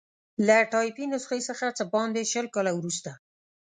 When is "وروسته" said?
2.75-3.11